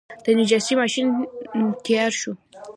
[0.23, 1.07] د نساجۍ ماشین
[1.85, 2.31] تیار شو.